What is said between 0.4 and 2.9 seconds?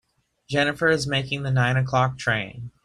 Jennifer is making the nine o'clock train.